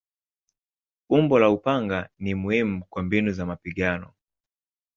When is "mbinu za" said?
3.03-3.45